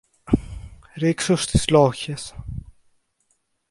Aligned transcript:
Ρίξου 0.95 1.35
στις 1.35 1.67
λόγχες 1.69 2.33